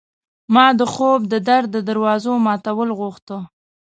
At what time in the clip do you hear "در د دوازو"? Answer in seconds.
1.47-2.33